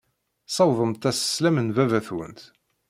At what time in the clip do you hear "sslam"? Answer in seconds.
1.19-1.57